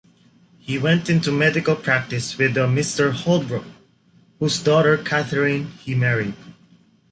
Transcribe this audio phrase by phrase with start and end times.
[0.57, 3.11] He went into medical practice with a Mr.
[3.11, 3.65] Holbrook,
[4.39, 6.33] whose daughter Catherine he married.